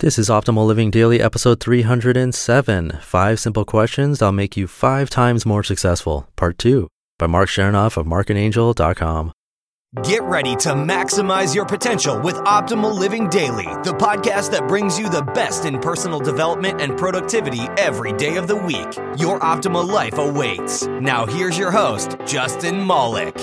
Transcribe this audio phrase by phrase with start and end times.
[0.00, 5.44] This is Optimal Living Daily, episode 307 Five Simple Questions That'll Make You Five Times
[5.44, 6.86] More Successful, Part 2,
[7.18, 9.32] by Mark Chernoff of markandangel.com.
[10.04, 15.08] Get ready to maximize your potential with Optimal Living Daily, the podcast that brings you
[15.08, 18.94] the best in personal development and productivity every day of the week.
[19.18, 20.86] Your optimal life awaits.
[20.86, 23.36] Now, here's your host, Justin Malik.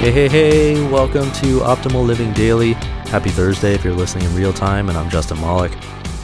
[0.00, 2.72] Hey, hey, hey, welcome to Optimal Living Daily.
[3.12, 5.72] Happy Thursday if you're listening in real time, and I'm Justin Malik.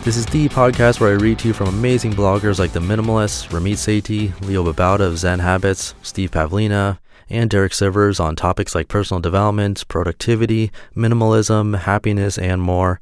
[0.02, 3.50] This is the podcast where I read to you from amazing bloggers like The Minimalist,
[3.50, 8.88] Ramit Sethi, Leo Babauta of Zen Habits, Steve Pavlina, and Derek Sivers on topics like
[8.88, 12.98] personal development, productivity, minimalism, happiness, and more.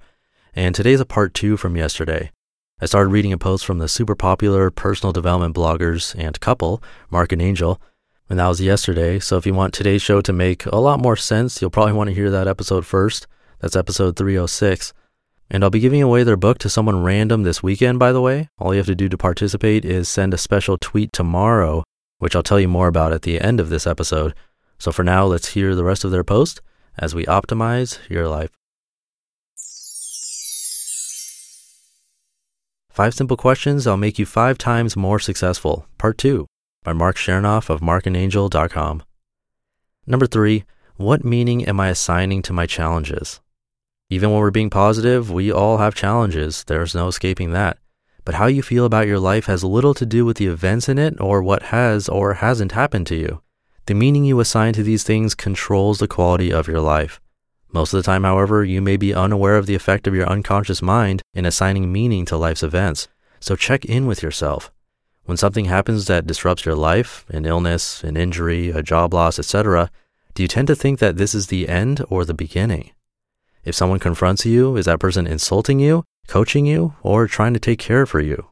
[0.56, 2.32] And today's a part two from yesterday.
[2.80, 7.30] I started reading a post from the super popular personal development bloggers and couple, Mark
[7.30, 7.80] and Angel,
[8.28, 9.18] and that was yesterday.
[9.18, 12.08] So if you want today's show to make a lot more sense, you'll probably want
[12.08, 13.26] to hear that episode first.
[13.60, 14.92] That's episode 306.
[15.50, 18.48] And I'll be giving away their book to someone random this weekend, by the way.
[18.58, 21.84] All you have to do to participate is send a special tweet tomorrow,
[22.18, 24.34] which I'll tell you more about at the end of this episode.
[24.78, 26.62] So for now, let's hear the rest of their post
[26.96, 28.50] as we optimize your life.
[32.90, 36.46] Five simple questions that'll make you five times more successful, part two
[36.84, 39.02] by Mark Chernoff of markandangel.com.
[40.06, 40.64] Number three,
[40.96, 43.40] what meaning am I assigning to my challenges?
[44.10, 46.62] Even when we're being positive, we all have challenges.
[46.64, 47.78] There's no escaping that.
[48.24, 50.98] But how you feel about your life has little to do with the events in
[50.98, 53.40] it or what has or hasn't happened to you.
[53.86, 57.20] The meaning you assign to these things controls the quality of your life.
[57.72, 60.80] Most of the time, however, you may be unaware of the effect of your unconscious
[60.80, 63.08] mind in assigning meaning to life's events.
[63.40, 64.70] So check in with yourself.
[65.24, 69.90] When something happens that disrupts your life, an illness, an injury, a job loss, etc.,
[70.34, 72.90] do you tend to think that this is the end or the beginning?
[73.64, 77.78] If someone confronts you, is that person insulting you, coaching you, or trying to take
[77.78, 78.48] care for you?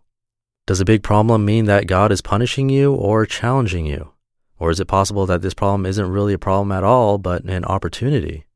[0.66, 4.12] Does a big problem mean that God is punishing you or challenging you?
[4.58, 7.64] Or is it possible that this problem isn't really a problem at all, but an
[7.64, 8.46] opportunity?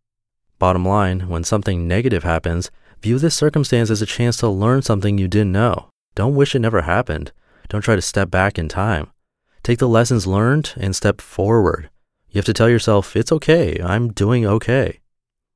[0.58, 2.70] Bottom line, when something negative happens,
[3.02, 5.90] view this circumstance as a chance to learn something you didn't know.
[6.14, 7.32] Don't wish it never happened.
[7.68, 9.10] Don't try to step back in time.
[9.62, 11.90] Take the lessons learned and step forward.
[12.28, 15.00] You have to tell yourself, it's okay, I'm doing okay.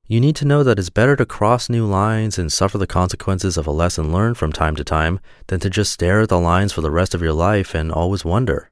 [0.06, 3.56] You need to know that it's better to cross new lines and suffer the consequences
[3.56, 6.72] of a lesson learned from time to time than to just stare at the lines
[6.72, 8.70] for the rest of your life and always wonder.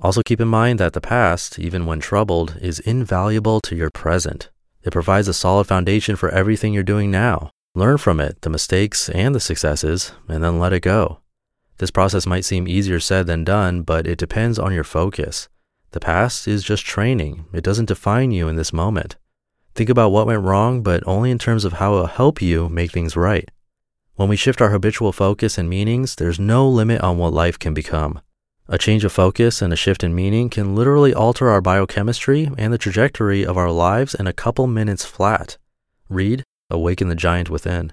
[0.00, 4.50] Also, keep in mind that the past, even when troubled, is invaluable to your present.
[4.82, 7.50] It provides a solid foundation for everything you're doing now.
[7.74, 11.21] Learn from it, the mistakes and the successes, and then let it go.
[11.82, 15.48] This process might seem easier said than done, but it depends on your focus.
[15.90, 19.16] The past is just training, it doesn't define you in this moment.
[19.74, 22.68] Think about what went wrong, but only in terms of how it will help you
[22.68, 23.50] make things right.
[24.14, 27.74] When we shift our habitual focus and meanings, there's no limit on what life can
[27.74, 28.20] become.
[28.68, 32.72] A change of focus and a shift in meaning can literally alter our biochemistry and
[32.72, 35.58] the trajectory of our lives in a couple minutes flat.
[36.08, 37.92] Read Awaken the Giant Within.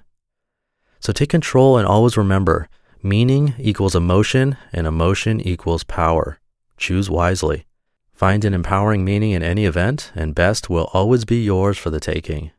[1.00, 2.68] So take control and always remember
[3.02, 6.38] Meaning equals emotion, and emotion equals power.
[6.76, 7.64] Choose wisely.
[8.12, 12.00] Find an empowering meaning in any event, and best will always be yours for the
[12.00, 12.50] taking.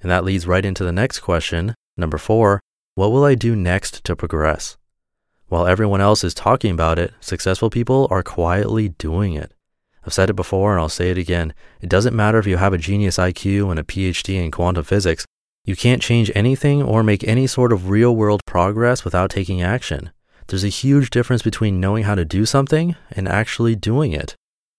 [0.00, 1.74] And that leads right into the next question.
[1.96, 2.60] Number four,
[2.94, 4.78] what will I do next to progress?
[5.48, 9.52] While everyone else is talking about it, successful people are quietly doing it.
[10.06, 11.52] I've said it before and I'll say it again.
[11.82, 15.26] It doesn't matter if you have a genius IQ and a PhD in quantum physics.
[15.64, 20.10] You can't change anything or make any sort of real world progress without taking action.
[20.48, 24.34] There's a huge difference between knowing how to do something and actually doing it.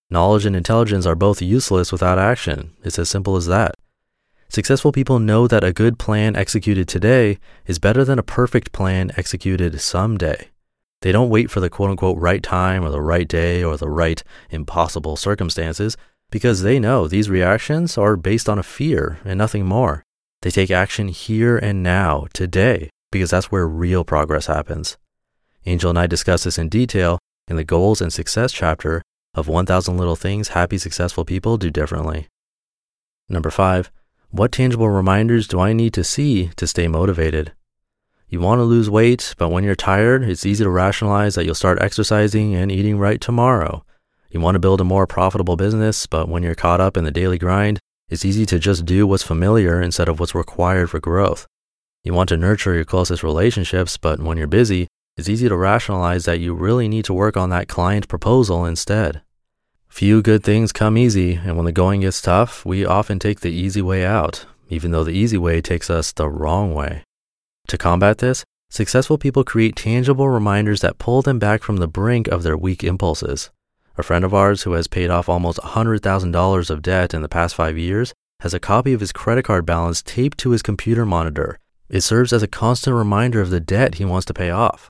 [0.10, 2.74] Knowledge and intelligence are both useless without action.
[2.84, 3.76] It's as simple as that.
[4.50, 9.10] Successful people know that a good plan executed today is better than a perfect plan
[9.16, 10.50] executed someday.
[11.02, 13.90] They don't wait for the quote unquote right time or the right day or the
[13.90, 15.96] right impossible circumstances
[16.30, 20.04] because they know these reactions are based on a fear and nothing more.
[20.44, 24.98] They take action here and now, today, because that's where real progress happens.
[25.66, 27.18] Angel and I discuss this in detail
[27.48, 29.02] in the goals and success chapter
[29.34, 32.28] of 1000 Little Things Happy Successful People Do Differently.
[33.30, 33.90] Number five,
[34.32, 37.54] what tangible reminders do I need to see to stay motivated?
[38.28, 41.56] You want to lose weight, but when you're tired, it's easy to rationalize that you'll
[41.56, 43.86] start exercising and eating right tomorrow.
[44.30, 47.12] You want to build a more profitable business, but when you're caught up in the
[47.12, 47.80] daily grind,
[48.14, 51.48] it's easy to just do what's familiar instead of what's required for growth.
[52.04, 54.88] You want to nurture your closest relationships, but when you're busy,
[55.18, 59.24] it's easy to rationalize that you really need to work on that client proposal instead.
[59.88, 63.52] Few good things come easy, and when the going gets tough, we often take the
[63.52, 67.04] easy way out, even though the easy way takes us the wrong way.
[67.68, 72.28] To combat this, successful people create tangible reminders that pull them back from the brink
[72.28, 73.50] of their weak impulses.
[73.96, 77.54] A friend of ours who has paid off almost $100,000 of debt in the past
[77.54, 81.60] five years has a copy of his credit card balance taped to his computer monitor.
[81.90, 84.90] It serves as a constant reminder of the debt he wants to pay off.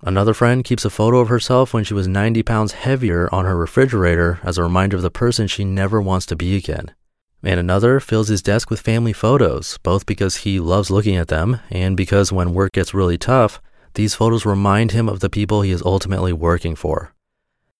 [0.00, 3.56] Another friend keeps a photo of herself when she was 90 pounds heavier on her
[3.56, 6.94] refrigerator as a reminder of the person she never wants to be again.
[7.42, 11.60] And another fills his desk with family photos, both because he loves looking at them
[11.70, 13.60] and because when work gets really tough,
[13.94, 17.12] these photos remind him of the people he is ultimately working for.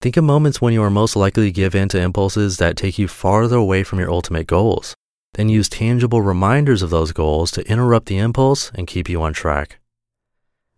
[0.03, 2.99] Think of moments when you are most likely to give in to impulses that take
[2.99, 4.97] you farther away from your ultimate goals.
[5.35, 9.33] Then use tangible reminders of those goals to interrupt the impulse and keep you on
[9.33, 9.79] track.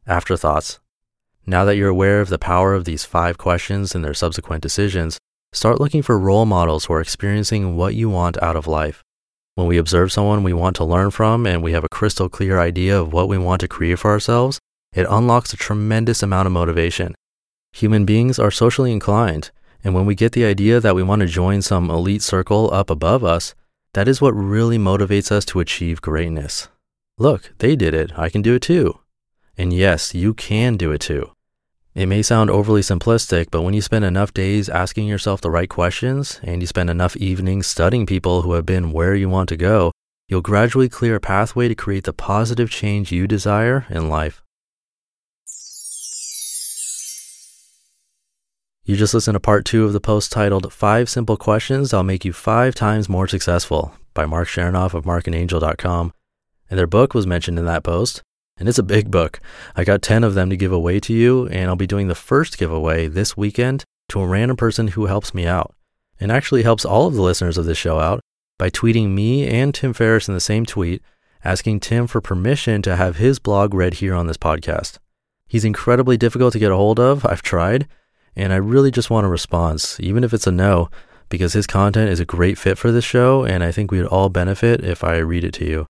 [0.07, 0.79] Afterthoughts.
[1.47, 5.17] Now that you're aware of the power of these five questions and their subsequent decisions,
[5.55, 9.03] start looking for role models who are experiencing what you want out of life.
[9.55, 12.61] When we observe someone we want to learn from and we have a crystal clear
[12.61, 14.59] idea of what we want to create for ourselves,
[14.93, 17.15] it unlocks a tremendous amount of motivation.
[17.75, 19.51] Human beings are socially inclined,
[19.83, 22.89] and when we get the idea that we want to join some elite circle up
[22.89, 23.57] above us,
[23.95, 26.69] that is what really motivates us to achieve greatness.
[27.19, 28.17] Look, they did it.
[28.17, 29.01] I can do it too.
[29.59, 31.33] And yes, you can do it too.
[31.97, 35.69] It may sound overly simplistic, but when you spend enough days asking yourself the right
[35.69, 39.57] questions and you spend enough evenings studying people who have been where you want to
[39.57, 39.91] go,
[40.29, 44.44] you'll gradually clear a pathway to create the positive change you desire in life.
[48.87, 52.27] You just listened to part two of the post titled Five Simple Questions That'll Make
[52.27, 56.13] You Five Times More Successful by Mark Chernoff of markandangel.com.
[56.69, 58.21] And their book was mentioned in that post.
[58.59, 59.41] And it's a big book.
[59.75, 62.15] I got 10 of them to give away to you, and I'll be doing the
[62.15, 65.75] first giveaway this weekend to a random person who helps me out,
[66.21, 68.21] and actually helps all of the listeners of this show out
[68.59, 71.01] by tweeting me and Tim Ferriss in the same tweet,
[71.43, 74.99] asking Tim for permission to have his blog read here on this podcast.
[75.49, 77.25] He's incredibly difficult to get a hold of.
[77.25, 77.89] I've tried,
[78.37, 80.89] and I really just want a response, even if it's a no,
[81.29, 84.29] because his content is a great fit for this show, and I think we'd all
[84.29, 85.87] benefit if I read it to you.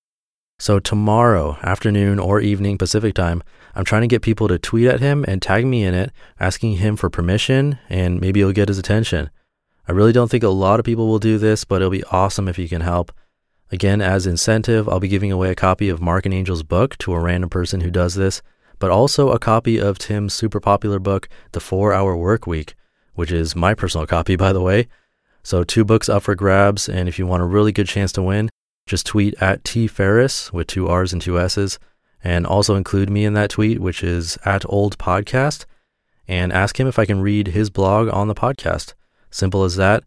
[0.59, 3.43] So tomorrow, afternoon or evening Pacific time,
[3.75, 6.77] I'm trying to get people to tweet at him and tag me in it, asking
[6.77, 9.31] him for permission, and maybe it'll get his attention.
[9.89, 12.49] I really don't think a lot of people will do this, but it'll be awesome
[12.49, 13.13] if you can help.
[13.73, 17.13] Again, as incentive, I'll be giving away a copy of Mark and Angel's book to
[17.13, 18.41] a random person who does this,
[18.79, 22.75] but also a copy of Tim's super popular book, The Four Hour Work Week,
[23.15, 24.89] which is my personal copy, by the way.
[25.43, 28.23] So, two books up for grabs, and if you want a really good chance to
[28.23, 28.49] win,
[28.87, 31.79] just tweet at T Ferriss with two R's and two S's,
[32.23, 35.67] and also include me in that tweet, which is at Old Podcast,
[36.27, 38.95] and ask him if I can read his blog on the podcast.
[39.31, 40.05] Simple as that.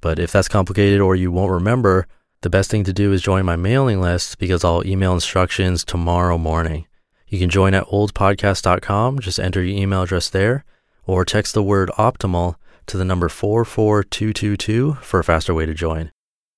[0.00, 2.06] But if that's complicated or you won't remember,
[2.40, 6.38] the best thing to do is join my mailing list because I'll email instructions tomorrow
[6.38, 6.86] morning.
[7.28, 10.64] You can join at oldpodcast.com, just enter your email address there,
[11.06, 16.10] or text the word optimal to the number 44222 for a faster way to join.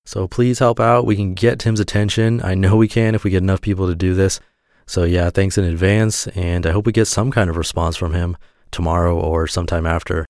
[0.04, 1.06] So please help out.
[1.06, 2.40] We can get Tim's attention.
[2.42, 4.40] I know we can if we get enough people to do this.
[4.86, 6.26] So yeah, thanks in advance.
[6.28, 8.36] And I hope we get some kind of response from him
[8.70, 10.26] tomorrow or sometime after.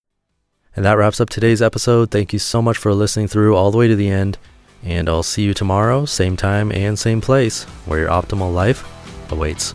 [0.75, 2.10] And that wraps up today's episode.
[2.10, 4.38] Thank you so much for listening through all the way to the end.
[4.82, 8.84] And I'll see you tomorrow, same time and same place, where your optimal life
[9.30, 9.75] awaits.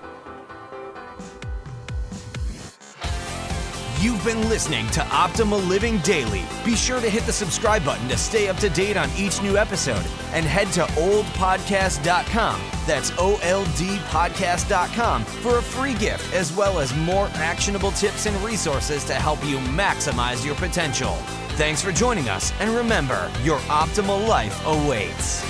[4.01, 6.41] You've been listening to Optimal Living Daily.
[6.65, 9.57] Be sure to hit the subscribe button to stay up to date on each new
[9.57, 10.03] episode
[10.33, 12.61] and head to oldpodcast.com.
[12.87, 18.25] That's O L D podcast.com for a free gift as well as more actionable tips
[18.25, 21.13] and resources to help you maximize your potential.
[21.57, 25.43] Thanks for joining us, and remember, your optimal life awaits.